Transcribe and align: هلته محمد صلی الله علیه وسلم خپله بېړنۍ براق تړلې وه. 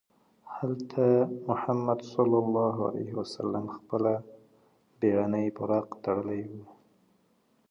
هلته 0.57 1.03
محمد 1.47 1.99
صلی 2.13 2.37
الله 2.43 2.75
علیه 2.89 3.11
وسلم 3.19 3.65
خپله 3.75 4.13
بېړنۍ 4.99 5.47
براق 5.57 5.89
تړلې 6.03 6.41
وه. 6.51 6.63